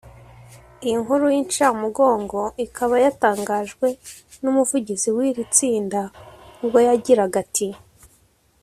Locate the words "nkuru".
1.03-1.25